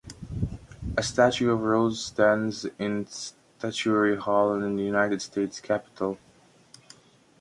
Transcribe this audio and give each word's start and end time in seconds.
A 0.97 1.03
statue 1.03 1.51
of 1.51 1.61
Rose 1.61 2.03
stands 2.05 2.65
in 2.79 3.05
Statuary 3.05 4.17
Hall 4.17 4.55
in 4.59 4.75
the 4.75 4.81
United 4.81 5.21
States 5.21 5.59
Capitol. 5.59 6.17